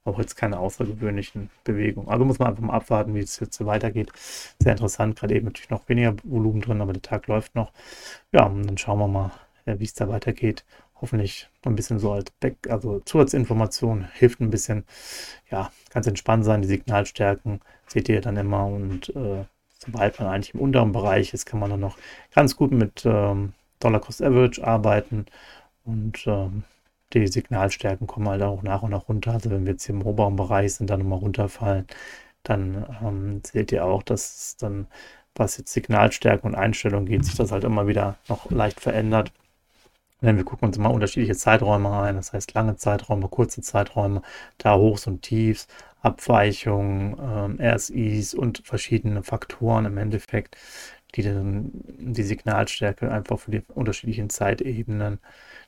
auch 0.09 0.19
jetzt 0.19 0.37
keine 0.37 0.59
außergewöhnlichen 0.59 1.51
Bewegungen. 1.65 2.09
Also 2.09 2.25
muss 2.25 2.39
man 2.39 2.49
einfach 2.49 2.63
mal 2.63 2.75
abwarten, 2.75 3.15
wie 3.15 3.21
es 3.21 3.39
jetzt 3.41 3.65
weitergeht. 3.65 4.11
Sehr 4.59 4.73
interessant, 4.73 5.19
gerade 5.19 5.35
eben 5.35 5.47
natürlich 5.47 5.71
noch 5.71 5.89
weniger 5.89 6.15
Volumen 6.25 6.61
drin, 6.61 6.81
aber 6.81 6.93
der 6.93 7.03
Tag 7.03 7.27
läuft 7.27 7.55
noch. 7.55 7.73
Ja, 8.33 8.47
und 8.47 8.67
dann 8.67 8.79
schauen 8.79 8.99
wir 8.99 9.09
mal, 9.09 9.31
wie 9.67 9.85
es 9.85 9.95
da 9.95 10.09
weitergeht. 10.09 10.65
hoffentlich 11.01 11.49
ein 11.65 11.77
bisschen 11.77 11.99
so 11.99 12.13
als 12.13 12.31
Back, 12.41 12.57
also 12.69 13.01
Zusatzinformation 13.01 14.09
hilft 14.15 14.41
ein 14.41 14.51
bisschen. 14.51 14.85
Ja, 15.51 15.71
ganz 15.91 16.07
entspannt 16.07 16.45
sein. 16.45 16.63
Die 16.63 16.69
Signalstärken 16.69 17.61
seht 17.87 18.09
ihr 18.09 18.21
dann 18.21 18.37
immer 18.37 18.67
und 18.67 19.15
äh, 19.15 19.45
sobald 19.79 20.19
man 20.19 20.29
eigentlich 20.29 20.55
im 20.55 20.61
unteren 20.61 20.93
Bereich 20.93 21.33
ist, 21.35 21.47
kann 21.47 21.61
man 21.61 21.71
dann 21.71 21.81
noch 21.81 21.97
ganz 22.35 22.57
gut 22.57 22.73
mit 22.73 23.05
ähm, 23.05 23.53
Dollar 23.81 24.01
Cost 24.01 24.23
Average 24.23 24.67
arbeiten 24.67 25.27
und 25.85 26.27
ähm, 26.27 26.65
die 27.15 27.27
Signalstärken 27.27 28.07
kommen 28.07 28.29
halt 28.29 28.43
auch 28.43 28.63
nach 28.63 28.83
und 28.83 28.91
nach 28.91 29.09
runter. 29.09 29.33
Also 29.33 29.51
wenn 29.51 29.65
wir 29.67 29.73
jetzt 29.73 29.87
hier 29.87 29.95
im 29.95 30.03
oberen 30.03 30.69
sind, 30.69 30.91
dann 30.91 31.01
nochmal 31.01 31.19
runterfallen, 31.21 31.87
dann 32.43 32.87
ähm, 33.03 33.43
seht 33.45 33.73
ihr 33.73 33.85
auch, 33.85 34.03
dass 34.03 34.57
dann, 34.59 34.87
was 35.35 35.59
jetzt 35.59 35.73
Signalstärken 35.73 36.51
und 36.51 36.57
Einstellungen 36.57 37.07
geht, 37.07 37.25
sich 37.25 37.37
das 37.37 37.53
halt 37.53 37.65
immer 37.65 37.87
wieder 37.87 38.17
noch 38.29 38.51
leicht 38.51 38.81
verändert. 38.81 39.33
Denn 40.21 40.37
wir 40.37 40.45
gucken 40.45 40.67
uns 40.69 40.79
mal 40.79 40.89
unterschiedliche 40.89 41.37
Zeiträume 41.37 41.91
ein, 42.01 42.17
das 42.17 42.33
heißt 42.33 42.55
lange 42.55 42.77
Zeiträume, 42.77 43.29
kurze 43.29 43.63
Zeiträume, 43.63 44.23
da 44.59 44.75
Hochs 44.77 45.07
und 45.07 45.23
Tiefs, 45.23 45.69
Abweichungen, 46.03 47.17
ähm, 47.21 47.59
RSIs 47.61 48.35
und 48.35 48.63
verschiedene 48.65 49.23
Faktoren 49.23 49.85
im 49.85 49.97
Endeffekt, 49.99 50.57
die 51.15 51.23
dann 51.23 51.71
die 51.99 52.23
Signalstärke 52.23 53.11
einfach 53.11 53.39
für 53.39 53.51
die 53.53 53.63
unterschiedlichen 53.75 54.31
Zeitebenen 54.31 55.21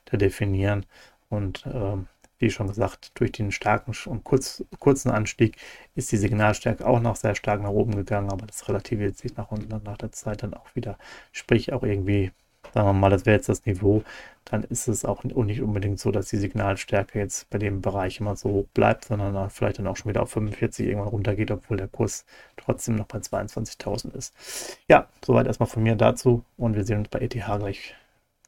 da 0.05 0.17
definieren. 0.17 0.85
Und 1.31 1.65
ähm, 1.65 2.07
wie 2.37 2.51
schon 2.51 2.67
gesagt, 2.67 3.11
durch 3.15 3.31
den 3.31 3.51
starken 3.51 3.93
und 4.05 4.23
kurz, 4.23 4.63
kurzen 4.79 5.09
Anstieg 5.11 5.57
ist 5.95 6.11
die 6.11 6.17
Signalstärke 6.17 6.85
auch 6.85 6.99
noch 6.99 7.15
sehr 7.15 7.35
stark 7.35 7.61
nach 7.61 7.69
oben 7.69 7.95
gegangen, 7.95 8.31
aber 8.31 8.45
das 8.47 8.67
relativiert 8.67 9.17
sich 9.17 9.35
nach 9.37 9.51
unten 9.51 9.81
nach 9.83 9.97
der 9.97 10.11
Zeit 10.11 10.43
dann 10.43 10.53
auch 10.53 10.75
wieder. 10.75 10.97
Sprich 11.31 11.73
auch 11.73 11.83
irgendwie 11.83 12.31
sagen 12.73 12.87
wir 12.87 12.93
mal, 12.93 13.09
das 13.09 13.25
wäre 13.25 13.37
jetzt 13.37 13.49
das 13.49 13.65
Niveau, 13.65 14.03
dann 14.45 14.63
ist 14.63 14.87
es 14.87 15.05
auch 15.05 15.23
nicht 15.23 15.61
unbedingt 15.61 15.99
so, 15.99 16.11
dass 16.11 16.29
die 16.29 16.37
Signalstärke 16.37 17.19
jetzt 17.19 17.49
bei 17.49 17.57
dem 17.57 17.81
Bereich 17.81 18.19
immer 18.19 18.35
so 18.35 18.49
hoch 18.49 18.67
bleibt, 18.73 19.05
sondern 19.05 19.49
vielleicht 19.49 19.79
dann 19.79 19.87
auch 19.87 19.97
schon 19.97 20.09
wieder 20.09 20.23
auf 20.23 20.31
45 20.31 20.87
irgendwann 20.87 21.09
runtergeht, 21.09 21.51
obwohl 21.51 21.77
der 21.77 21.87
Kurs 21.87 22.25
trotzdem 22.57 22.95
noch 22.95 23.07
bei 23.07 23.19
22.000 23.19 24.15
ist. 24.15 24.77
Ja, 24.87 25.07
soweit 25.25 25.47
erstmal 25.47 25.69
von 25.69 25.83
mir 25.83 25.95
dazu 25.95 26.43
und 26.57 26.75
wir 26.75 26.83
sehen 26.83 26.99
uns 26.99 27.09
bei 27.09 27.19
ETH 27.19 27.31
gleich 27.31 27.95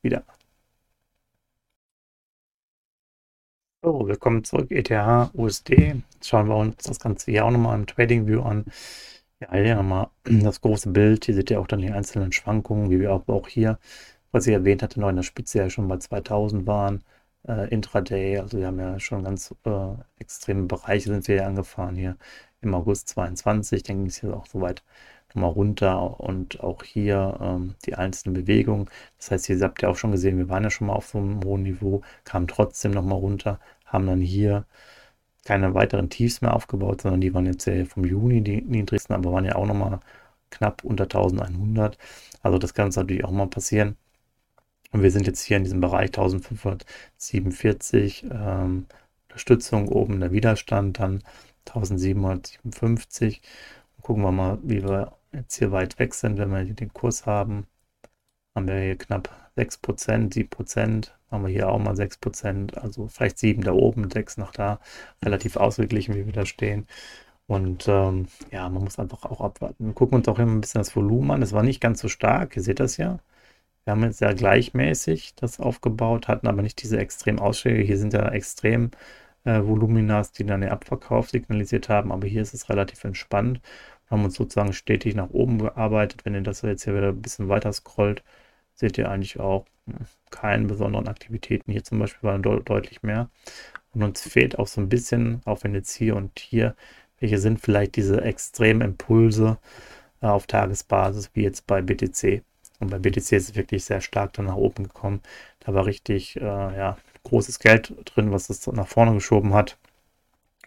wieder. 0.02 0.24
So, 3.86 4.08
willkommen 4.08 4.46
zurück, 4.46 4.72
ETH, 4.72 4.90
USD. 5.34 5.96
Jetzt 6.14 6.30
schauen 6.30 6.48
wir 6.48 6.56
uns 6.56 6.78
das 6.86 7.00
Ganze 7.02 7.32
hier 7.32 7.44
auch 7.44 7.52
nochmal 7.52 7.78
im 7.78 7.86
Trading 7.86 8.26
View 8.28 8.42
an. 8.42 8.64
Ja, 9.42 9.54
hier 9.56 9.76
nochmal 9.76 10.08
das 10.24 10.62
große 10.62 10.90
Bild. 10.92 11.26
Hier 11.26 11.36
seht 11.36 11.52
ihr 11.52 11.60
auch 11.60 11.68
dann 11.68 11.82
die 11.82 11.92
einzelnen 11.92 12.32
Schwankungen, 12.32 12.90
wie 12.90 13.02
wir 13.02 13.12
auch, 13.12 13.48
hier 13.50 13.80
was 14.32 14.48
ich 14.48 14.54
erwähnt 14.54 14.84
hatte, 14.84 15.02
noch 15.02 15.10
in 15.10 15.18
der 15.18 15.24
Spitze 15.24 15.58
ja 15.60 15.70
schon 15.70 15.90
bei 15.90 15.98
2000 15.98 16.66
waren, 16.66 17.04
äh, 17.46 17.68
Intraday, 17.74 18.40
also 18.40 18.58
wir 18.58 18.68
haben 18.68 18.80
ja 18.80 19.00
schon 19.02 19.26
ganz 19.26 19.54
äh, 19.66 19.96
extreme 20.18 20.64
Bereiche 20.68 21.10
sind 21.10 21.28
wir 21.28 21.36
ja 21.36 21.48
angefahren 21.48 21.96
hier 21.98 22.18
im 22.62 22.74
August 22.76 23.10
22, 23.10 23.84
dann 23.84 23.98
ging 23.98 24.08
es 24.08 24.22
hier 24.22 24.34
auch 24.36 24.46
soweit 24.46 24.82
nochmal 25.36 25.52
runter 25.52 26.20
und 26.20 26.62
auch 26.62 26.84
hier 26.84 27.38
ähm, 27.42 27.76
die 27.86 27.96
einzelnen 27.96 28.34
Bewegungen. 28.36 28.90
Das 29.18 29.32
heißt, 29.32 29.50
ihr 29.50 29.60
habt 29.62 29.82
ja 29.82 29.90
auch 29.90 29.98
schon 29.98 30.12
gesehen, 30.12 30.38
wir 30.38 30.50
waren 30.50 30.64
ja 30.64 30.70
schon 30.70 30.88
mal 30.88 30.94
auf 30.94 31.08
so 31.08 31.18
einem 31.20 31.44
hohen 31.44 31.64
Niveau, 31.64 32.02
kamen 32.24 32.48
trotzdem 32.48 32.92
nochmal 32.92 33.20
runter, 33.20 33.60
haben 33.86 34.08
dann 34.08 34.22
hier 34.22 34.66
keine 35.46 35.74
weiteren 35.74 36.10
Tiefs 36.10 36.42
mehr 36.42 36.54
aufgebaut, 36.56 37.02
sondern 37.02 37.22
die 37.22 37.34
waren 37.34 37.46
jetzt 37.46 37.70
vom 37.90 38.06
Juni 38.06 38.42
die 38.42 38.62
niedrigsten, 38.62 39.16
aber 39.16 39.32
waren 39.34 39.46
ja 39.46 39.56
auch 39.56 39.66
nochmal 39.66 40.00
knapp 40.52 40.84
unter 40.84 41.04
1100. 41.06 41.98
Also 42.42 42.58
das 42.60 42.74
kann 42.74 42.88
uns 42.88 42.96
natürlich 42.96 43.26
auch 43.26 43.32
mal 43.32 43.48
passieren. 43.48 43.98
Und 44.92 45.04
wir 45.04 45.12
sind 45.12 45.28
jetzt 45.28 45.44
hier 45.44 45.58
in 45.58 45.64
diesem 45.64 45.82
Bereich 45.82 46.10
1547, 46.10 48.26
ähm, 48.32 48.86
Unterstützung, 49.28 49.88
oben 49.90 50.20
der 50.20 50.32
Widerstand, 50.32 51.00
dann 51.00 51.24
1757. 51.66 53.42
Und 53.98 54.04
gucken 54.04 54.24
wir 54.24 54.32
mal, 54.32 54.60
wie 54.62 54.84
wir 54.84 55.14
jetzt 55.34 55.56
hier 55.58 55.72
weit 55.72 56.00
weg 56.00 56.14
sind, 56.14 56.38
wenn 56.38 56.52
wir 56.52 56.62
hier 56.62 56.76
den 56.76 56.94
Kurs 56.94 57.26
haben. 57.26 57.68
Haben 58.56 58.68
wir 58.68 58.80
hier 58.80 58.98
knapp 58.98 59.30
6%, 59.58 60.34
7%, 60.34 61.12
haben 61.32 61.44
wir 61.44 61.50
hier 61.52 61.70
auch 61.70 61.80
mal 61.80 61.96
6%, 61.96 62.76
also 62.78 63.08
vielleicht 63.08 63.40
7 63.40 63.64
da 63.64 63.74
oben, 63.74 64.10
6 64.10 64.38
noch 64.38 64.52
da, 64.52 64.80
relativ 65.24 65.58
ausgeglichen, 65.58 66.16
wie 66.16 66.26
wir 66.26 66.34
da 66.34 66.46
stehen. 66.46 66.88
Und 67.48 67.88
ähm, 67.88 68.28
ja, 68.52 68.70
man 68.70 68.84
muss 68.84 69.00
einfach 69.00 69.26
auch 69.26 69.42
abwarten. 69.42 69.88
Wir 69.88 69.94
gucken 69.94 70.18
uns 70.18 70.28
auch 70.28 70.40
immer 70.40 70.52
ein 70.54 70.62
bisschen 70.62 70.80
das 70.82 70.96
Volumen 70.96 71.32
an. 71.32 71.42
Es 71.42 71.54
war 71.54 71.64
nicht 71.64 71.82
ganz 71.82 72.00
so 72.02 72.08
stark, 72.10 72.56
ihr 72.56 72.64
seht 72.64 72.80
das 72.80 72.98
ja. 72.98 73.20
Wir 73.86 73.92
haben 73.92 74.04
jetzt 74.04 74.20
sehr 74.20 74.34
gleichmäßig 74.34 75.36
das 75.36 75.60
aufgebaut, 75.60 76.28
hatten 76.28 76.48
aber 76.48 76.62
nicht 76.62 76.82
diese 76.84 76.98
extremen 77.00 77.40
Ausschläge. 77.40 77.84
Hier 77.84 77.98
sind 77.98 78.14
ja 78.14 78.30
extrem 78.30 78.92
äh, 79.44 79.62
Voluminas, 79.64 80.32
die 80.32 80.46
dann 80.46 80.62
den 80.62 80.70
Abverkauf 80.72 81.30
signalisiert 81.30 81.90
haben, 81.90 82.12
aber 82.12 82.28
hier 82.28 82.42
ist 82.42 82.54
es 82.54 82.70
relativ 82.70 83.04
entspannt. 83.04 83.62
Haben 84.14 84.26
uns 84.26 84.36
sozusagen 84.36 84.74
stetig 84.74 85.16
nach 85.16 85.32
oben 85.32 85.58
gearbeitet. 85.58 86.24
Wenn 86.24 86.36
ihr 86.36 86.42
das 86.42 86.62
jetzt 86.62 86.84
hier 86.84 86.96
wieder 86.96 87.10
ein 87.10 87.22
bisschen 87.24 87.50
weiter 87.50 87.74
scrollt, 87.74 88.24
seht 88.76 89.00
ihr 89.00 89.10
eigentlich 89.10 89.40
auch 89.40 89.66
hm, 89.88 90.06
keine 90.30 90.66
besonderen 90.68 91.08
Aktivitäten. 91.08 91.72
Hier 91.72 91.84
zum 91.84 91.98
Beispiel 91.98 92.30
waren 92.30 92.44
de 92.44 92.62
deutlich 92.64 93.02
mehr. 93.02 93.32
Und 93.92 94.04
uns 94.04 94.22
fehlt 94.22 94.60
auch 94.60 94.68
so 94.68 94.82
ein 94.82 94.90
bisschen, 94.90 95.42
auch 95.46 95.64
wenn 95.64 95.74
jetzt 95.74 95.96
hier 95.96 96.16
und 96.16 96.38
hier, 96.40 96.76
welche 97.20 97.40
sind 97.40 97.60
vielleicht 97.60 97.96
diese 97.96 98.22
extremen 98.22 98.82
Impulse 98.82 99.58
äh, 100.22 100.28
auf 100.28 100.46
Tagesbasis, 100.46 101.32
wie 101.34 101.42
jetzt 101.42 101.66
bei 101.66 101.82
BTC. 101.82 102.44
Und 102.80 102.92
bei 102.92 103.00
BTC 103.00 103.18
ist 103.18 103.50
es 103.50 103.56
wirklich 103.56 103.84
sehr 103.84 104.02
stark 104.02 104.34
dann 104.34 104.46
nach 104.46 104.58
oben 104.58 104.84
gekommen. 104.84 105.22
Da 105.62 105.74
war 105.74 105.88
richtig 105.88 106.36
äh, 106.36 106.42
ja, 106.42 106.98
großes 107.24 107.58
Geld 107.58 107.96
drin, 108.06 108.32
was 108.32 108.52
es 108.52 108.68
nach 108.68 108.88
vorne 108.88 109.16
geschoben 109.16 109.56
hat. 109.56 109.80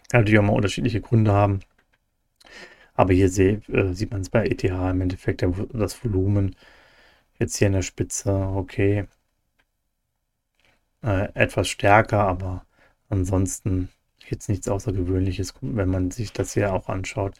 Kann 0.09 0.21
natürlich 0.21 0.39
auch 0.39 0.43
mal 0.43 0.53
unterschiedliche 0.53 0.99
Gründe 0.99 1.31
haben. 1.31 1.61
Aber 2.97 3.13
hier 3.13 3.29
seh, 3.29 3.61
äh, 3.69 3.93
sieht 3.93 4.11
man 4.11 4.21
es 4.21 4.29
bei 4.29 4.45
ETH 4.45 4.63
im 4.65 5.01
Endeffekt, 5.01 5.41
der, 5.41 5.51
das 5.73 6.03
Volumen. 6.03 6.55
Jetzt 7.39 7.57
hier 7.57 7.67
in 7.67 7.73
der 7.73 7.83
Spitze, 7.83 8.31
okay. 8.55 9.07
Äh, 11.03 11.29
etwas 11.33 11.69
stärker, 11.69 12.19
aber 12.27 12.65
ansonsten 13.09 13.89
jetzt 14.29 14.49
nichts 14.49 14.67
Außergewöhnliches, 14.67 15.53
wenn 15.61 15.89
man 15.89 16.11
sich 16.11 16.33
das 16.33 16.53
hier 16.53 16.73
auch 16.73 16.89
anschaut 16.89 17.35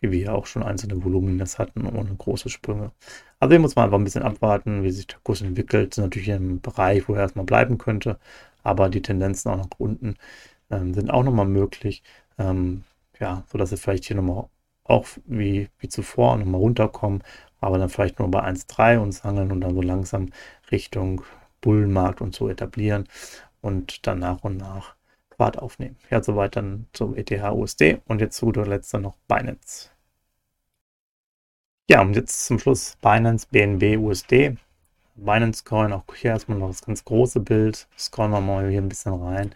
wie 0.00 0.10
wir 0.12 0.34
auch 0.34 0.46
schon 0.46 0.62
einzelne 0.62 1.02
Voluminas 1.04 1.58
hatten, 1.58 1.86
ohne 1.86 2.14
große 2.14 2.48
Sprünge. 2.48 2.92
Also 3.38 3.52
hier 3.52 3.60
muss 3.60 3.76
man 3.76 3.86
einfach 3.86 3.98
ein 3.98 4.04
bisschen 4.04 4.22
abwarten, 4.22 4.82
wie 4.82 4.90
sich 4.90 5.06
der 5.06 5.18
Kurs 5.22 5.42
entwickelt. 5.42 5.92
Das 5.92 5.98
ist 5.98 6.04
natürlich 6.04 6.28
im 6.28 6.60
Bereich, 6.60 7.08
wo 7.08 7.14
er 7.14 7.20
erstmal 7.20 7.44
bleiben 7.44 7.78
könnte, 7.78 8.18
aber 8.62 8.88
die 8.88 9.02
Tendenzen 9.02 9.50
auch 9.50 9.56
nach 9.56 9.68
unten 9.78 10.16
ähm, 10.70 10.94
sind 10.94 11.10
auch 11.10 11.22
nochmal 11.22 11.46
möglich. 11.46 12.02
Ähm, 12.38 12.84
ja, 13.18 13.44
sodass 13.52 13.70
wir 13.70 13.78
vielleicht 13.78 14.04
hier 14.06 14.16
nochmal 14.16 14.48
auch 14.90 15.06
wie, 15.26 15.68
wie 15.78 15.88
zuvor 15.88 16.36
nochmal 16.36 16.60
runterkommen, 16.60 17.22
aber 17.60 17.78
dann 17.78 17.88
vielleicht 17.88 18.18
nur 18.18 18.30
bei 18.30 18.42
1,3 18.42 18.98
uns 18.98 19.24
hangeln 19.24 19.52
und 19.52 19.60
dann 19.60 19.74
so 19.74 19.82
langsam 19.82 20.30
Richtung 20.70 21.22
Bullenmarkt 21.60 22.20
und 22.20 22.34
so 22.34 22.48
etablieren 22.48 23.06
und 23.60 24.06
dann 24.06 24.18
nach 24.20 24.44
und 24.44 24.56
nach 24.56 24.94
Fahrt 25.36 25.58
aufnehmen. 25.58 25.96
Ja, 26.10 26.22
soweit 26.22 26.56
dann 26.56 26.86
zum 26.92 27.16
ETH 27.16 27.30
USD 27.30 27.98
und 28.06 28.20
jetzt 28.20 28.36
zu 28.36 28.46
guter 28.46 28.66
Letzt 28.66 28.92
dann 28.92 29.02
noch 29.02 29.16
Binance. 29.28 29.90
Ja, 31.88 32.02
und 32.02 32.14
jetzt 32.14 32.46
zum 32.46 32.58
Schluss 32.58 32.96
Binance 33.00 33.46
BNB 33.50 33.98
USD. 33.98 34.56
Binance 35.16 35.64
Coin, 35.64 35.92
auch 35.92 36.04
hier 36.14 36.30
erstmal 36.30 36.58
noch 36.58 36.68
das 36.68 36.82
ganz 36.82 37.04
große 37.04 37.40
Bild. 37.40 37.88
Scrollen 37.98 38.32
wir 38.32 38.40
mal 38.40 38.70
hier 38.70 38.80
ein 38.80 38.88
bisschen 38.88 39.14
rein. 39.14 39.54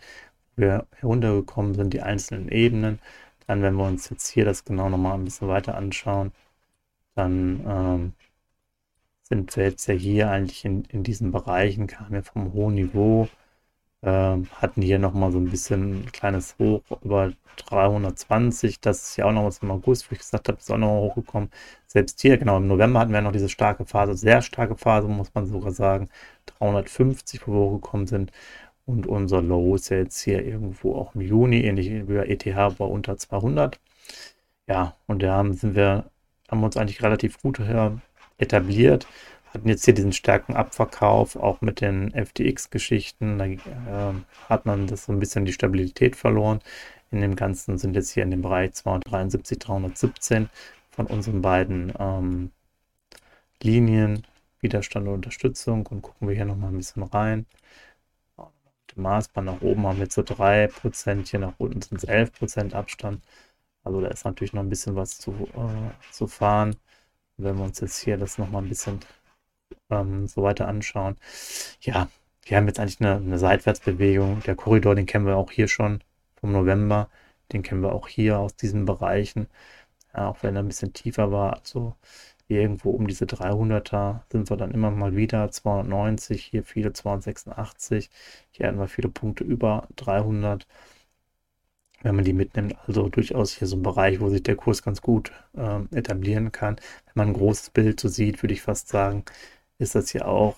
Wir 0.57 0.87
heruntergekommen 0.97 1.75
sind, 1.75 1.95
die 1.95 2.03
einzelnen 2.03 2.49
Ebenen. 2.49 2.99
Dann, 3.47 3.63
wenn 3.63 3.75
wir 3.77 3.85
uns 3.87 4.11
jetzt 4.11 4.29
hier 4.29 4.45
das 4.45 4.65
genau 4.65 4.89
nochmal 4.89 5.15
ein 5.15 5.25
bisschen 5.25 5.49
weiter 5.49 5.77
anschauen, 5.77 6.33
dann 7.15 7.65
ähm, 7.67 8.13
sind 9.23 9.57
wir 9.57 9.65
jetzt 9.65 9.87
ja 9.87 9.95
hier 9.95 10.31
eigentlich 10.31 10.65
in, 10.65 10.85
in 10.87 11.03
diesen 11.05 11.33
Bereichen, 11.33 11.87
kamen 11.87 12.13
wir 12.13 12.23
vom 12.23 12.53
hohen 12.53 12.75
Niveau 12.75 13.29
ähm, 14.05 14.49
hatten 14.61 14.83
hier 14.83 14.99
nochmal 14.99 15.33
so 15.33 15.39
ein 15.39 15.49
bisschen 15.51 16.03
ein 16.03 16.13
kleines 16.13 16.57
Hoch 16.59 16.83
über 17.03 17.33
320. 17.57 18.81
Das 18.81 19.09
ist 19.09 19.17
ja 19.17 19.25
auch 19.27 19.33
noch 19.33 19.45
was 19.47 19.59
im 19.61 19.71
August, 19.71 20.11
wo 20.11 20.13
ich 20.13 20.19
gesagt 20.19 20.49
habe, 20.49 20.59
ist 20.59 20.71
auch 20.71 20.77
noch 20.77 20.91
hochgekommen. 21.01 21.51
Selbst 21.87 22.21
hier, 22.21 22.37
genau, 22.37 22.59
im 22.59 22.67
November 22.67 23.01
hatten 23.01 23.13
wir 23.13 23.23
noch 23.23 23.33
diese 23.33 23.49
starke 23.49 23.87
Phase, 23.87 24.15
sehr 24.17 24.43
starke 24.43 24.77
Phase, 24.77 25.09
muss 25.09 25.33
man 25.35 25.47
sogar 25.47 25.73
sagen. 25.73 26.09
350, 26.59 27.47
wo 27.47 27.53
wir 27.53 27.61
hochgekommen 27.71 28.07
sind. 28.07 28.31
Und 28.87 29.07
unser 29.07 29.41
Low 29.43 29.75
ist 29.77 29.89
jetzt 29.89 30.21
hier 30.23 30.45
irgendwo 30.45 30.95
auch 30.95 31.15
im 31.15 31.23
Juni, 31.23 31.63
ähnlich 31.63 31.91
wie 31.91 32.03
bei 32.03 32.27
ETH, 32.27 32.47
war 32.47 32.91
unter 32.91 33.17
200. 33.17 33.81
Ja, 34.69 34.97
und 35.07 35.23
da 35.23 35.45
sind 35.53 35.75
wir, 35.75 36.11
haben 36.51 36.61
wir 36.61 36.67
uns 36.67 36.77
eigentlich 36.77 37.03
relativ 37.03 37.41
gut 37.41 37.61
etabliert 38.39 39.07
hatten 39.55 39.69
jetzt 39.69 39.85
hier 39.85 39.95
diesen 39.95 40.13
starken 40.13 40.55
Abverkauf, 40.55 41.37
auch 41.37 41.61
mit 41.61 41.81
den 41.81 42.11
FTX-Geschichten. 42.11 43.39
Da 43.39 43.47
äh, 43.47 44.15
hat 44.49 44.67
man 44.67 44.89
das 44.89 45.05
so 45.05 45.13
ein 45.13 45.21
bisschen 45.21 45.45
die 45.45 45.53
Stabilität 45.53 46.17
verloren. 46.17 46.61
In 47.13 47.21
dem 47.21 47.37
Ganzen 47.37 47.79
sind 47.79 47.95
jetzt 47.95 48.11
hier 48.11 48.25
in 48.25 48.33
dem 48.33 48.43
Bereich 48.43 48.73
273, 48.73 49.59
317 49.61 50.51
von 50.91 51.07
unseren 51.07 51.41
beiden 51.41 51.93
ähm, 51.99 52.51
Linien 53.63 54.27
Widerstand 54.61 55.07
und 55.07 55.15
Unterstützung 55.15 55.87
und 55.87 56.03
gucken 56.03 56.27
wir 56.29 56.35
hier 56.35 56.47
nochmal 56.47 56.71
ein 56.71 56.77
bisschen 56.77 57.05
rein. 57.05 57.47
Maßband. 58.97 59.47
Nach 59.47 59.61
oben 59.63 59.87
haben 59.87 59.99
wir 59.99 60.09
zu 60.09 60.23
3%, 60.23 61.29
hier 61.29 61.41
nach 61.41 61.55
unten 61.59 61.83
sind 61.83 61.99
es 61.99 62.09
11% 62.09 62.75
Abstand. 62.75 63.23
Also 63.85 64.01
da 64.01 64.09
ist 64.09 64.25
natürlich 64.25 64.53
noch 64.55 64.63
ein 64.63 64.69
bisschen 64.71 64.97
was 64.97 65.19
zu, 65.19 65.33
äh, 65.55 66.13
zu 66.13 66.27
fahren. 66.27 66.77
Wenn 67.37 67.57
wir 67.59 67.65
uns 67.65 67.81
jetzt 67.81 67.99
hier 68.01 68.17
das 68.19 68.39
nochmal 68.39 68.63
ein 68.63 68.69
bisschen 68.69 69.01
ähm, 69.91 70.27
so 70.27 70.43
weiter 70.43 70.69
anschauen. 70.69 71.17
Ja, 71.81 72.09
wir 72.45 72.57
haben 72.57 72.67
jetzt 72.67 72.81
eigentlich 72.81 73.01
eine, 73.01 73.17
eine 73.17 73.39
Seitwärtsbewegung. 73.39 74.43
Der 74.43 74.57
Korridor, 74.57 74.95
den 74.95 75.07
kennen 75.07 75.27
wir 75.27 75.37
auch 75.37 75.51
hier 75.51 75.69
schon 75.69 76.03
vom 76.37 76.53
November. 76.53 77.11
Den 77.53 77.63
kennen 77.63 77.83
wir 77.83 77.93
auch 77.93 78.09
hier 78.09 78.39
aus 78.39 78.57
diesen 78.57 78.85
Bereichen. 78.87 79.49
Ja, 80.15 80.29
auch 80.29 80.43
wenn 80.43 80.57
er 80.57 80.63
ein 80.63 80.69
bisschen 80.69 80.93
tiefer 80.93 81.33
war. 81.33 81.55
Also 81.59 81.97
irgendwo 82.49 82.91
um 82.91 83.07
diese 83.07 83.25
300er 83.27 84.21
sind 84.31 84.51
wir 84.51 84.57
dann 84.57 84.73
immer 84.73 84.91
mal 84.91 85.17
wieder. 85.17 85.51
290, 85.51 86.45
hier 86.45 86.65
viele 86.65 86.93
286. 86.93 88.11
Hier 88.51 88.67
hatten 88.69 88.79
wir 88.79 88.89
viele 88.89 89.09
Punkte 89.09 89.45
über 89.45 89.89
300 89.97 90.67
wenn 92.05 92.15
man 92.17 92.25
die 92.25 92.35
mitnimmt. 92.35 92.77
Also 92.87 93.09
durchaus 93.09 93.53
hier 93.53 93.67
so 93.67 93.77
ein 93.77 93.83
Bereich, 93.83 94.21
wo 94.21 94.29
sich 94.29 94.43
der 94.43 94.57
Kurs 94.57 94.83
ganz 94.83 95.01
gut 95.01 95.33
äh, 95.57 95.81
etablieren 95.97 96.53
kann. 96.53 96.77
Wenn 97.07 97.15
man 97.15 97.29
ein 97.29 97.35
großes 97.35 97.71
Bild 97.71 97.99
so 97.99 98.09
sieht, 98.09 98.43
würde 98.43 98.55
ich 98.55 98.63
fast 98.63 98.89
sagen, 98.89 99.25
ist 99.79 99.95
das 99.95 100.11
hier 100.11 100.29
auch 100.29 100.57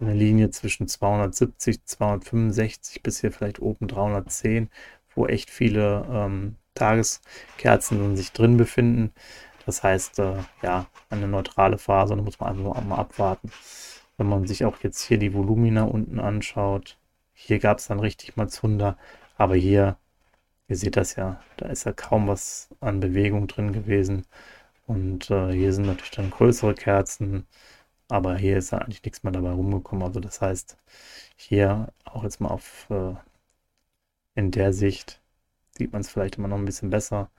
eine 0.00 0.14
Linie 0.14 0.50
zwischen 0.50 0.88
270, 0.88 1.84
265 1.84 3.02
bis 3.02 3.20
hier 3.20 3.32
vielleicht 3.32 3.60
oben 3.60 3.86
310, 3.86 4.70
wo 5.14 5.26
echt 5.26 5.50
viele 5.50 6.06
ähm, 6.10 6.56
Tageskerzen 6.74 8.16
sich 8.16 8.32
drin 8.32 8.56
befinden. 8.56 9.12
Das 9.70 9.84
heißt, 9.84 10.18
äh, 10.18 10.38
ja, 10.62 10.86
eine 11.10 11.28
neutrale 11.28 11.78
Phase, 11.78 12.16
da 12.16 12.22
muss 12.22 12.40
man 12.40 12.48
einfach 12.50 12.82
mal 12.82 12.96
abwarten. 12.96 13.52
Wenn 14.16 14.28
man 14.28 14.44
sich 14.48 14.64
auch 14.64 14.82
jetzt 14.82 15.02
hier 15.04 15.16
die 15.16 15.32
Volumina 15.32 15.84
unten 15.84 16.18
anschaut, 16.18 16.98
hier 17.34 17.60
gab 17.60 17.78
es 17.78 17.86
dann 17.86 18.00
richtig 18.00 18.36
mal 18.36 18.48
Zunder, 18.48 18.98
aber 19.36 19.54
hier, 19.54 19.96
ihr 20.68 20.76
seht 20.76 20.96
das 20.96 21.14
ja, 21.14 21.40
da 21.56 21.66
ist 21.68 21.84
ja 21.84 21.92
kaum 21.92 22.26
was 22.26 22.68
an 22.80 22.98
Bewegung 22.98 23.46
drin 23.46 23.72
gewesen. 23.72 24.26
Und 24.88 25.30
äh, 25.30 25.52
hier 25.52 25.72
sind 25.72 25.86
natürlich 25.86 26.10
dann 26.10 26.30
größere 26.30 26.74
Kerzen, 26.74 27.46
aber 28.08 28.36
hier 28.36 28.58
ist 28.58 28.72
ja 28.72 28.78
eigentlich 28.78 29.04
nichts 29.04 29.22
mehr 29.22 29.32
dabei 29.32 29.50
rumgekommen. 29.52 30.04
Also 30.04 30.18
das 30.20 30.40
heißt, 30.40 30.76
hier 31.36 31.92
auch 32.04 32.24
jetzt 32.24 32.40
mal 32.40 32.48
auf 32.50 32.88
äh, 32.90 33.14
in 34.34 34.50
der 34.50 34.72
Sicht 34.72 35.20
sieht 35.78 35.92
man 35.92 36.00
es 36.02 36.10
vielleicht 36.10 36.38
immer 36.38 36.48
noch 36.48 36.58
ein 36.58 36.64
bisschen 36.64 36.90
besser. 36.90 37.30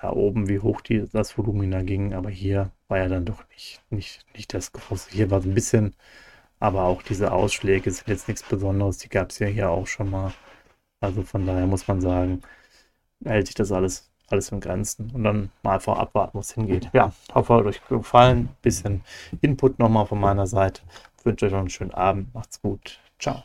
Da 0.00 0.10
oben, 0.12 0.48
wie 0.48 0.60
hoch 0.60 0.80
die, 0.80 1.06
das 1.12 1.36
Volumina 1.38 1.82
ging, 1.82 2.14
aber 2.14 2.30
hier 2.30 2.70
war 2.88 2.98
ja 2.98 3.08
dann 3.08 3.24
doch 3.24 3.44
nicht, 3.50 3.80
nicht, 3.90 4.26
nicht 4.34 4.52
das 4.54 4.72
große. 4.72 5.10
Hier 5.10 5.30
war 5.30 5.38
es 5.38 5.44
ein 5.46 5.54
bisschen, 5.54 5.94
aber 6.60 6.84
auch 6.84 7.02
diese 7.02 7.32
Ausschläge 7.32 7.90
sind 7.90 8.08
jetzt 8.08 8.28
nichts 8.28 8.42
Besonderes. 8.42 8.98
Die 8.98 9.08
gab 9.08 9.30
es 9.30 9.38
ja 9.38 9.46
hier 9.46 9.70
auch 9.70 9.86
schon 9.86 10.10
mal. 10.10 10.32
Also 11.00 11.22
von 11.22 11.46
daher 11.46 11.66
muss 11.66 11.88
man 11.88 12.00
sagen, 12.00 12.42
hält 13.24 13.46
sich 13.46 13.56
das 13.56 13.72
alles 13.72 14.10
alles 14.30 14.50
in 14.50 14.60
Grenzen 14.60 15.10
und 15.12 15.24
dann 15.24 15.50
mal 15.62 15.74
einfach 15.74 15.98
abwarten, 15.98 16.34
wo 16.34 16.40
es 16.40 16.52
hingeht. 16.54 16.90
Ja, 16.92 17.12
hoffe, 17.34 17.64
euch 17.64 17.80
gefallen. 17.88 18.48
Bisschen 18.62 19.02
Input 19.40 19.78
nochmal 19.78 20.06
von 20.06 20.20
meiner 20.20 20.46
Seite. 20.46 20.82
Ich 21.18 21.24
wünsche 21.24 21.46
euch 21.46 21.52
noch 21.52 21.60
einen 21.60 21.70
schönen 21.70 21.94
Abend. 21.94 22.34
Macht's 22.34 22.60
gut. 22.60 23.00
Ciao. 23.18 23.44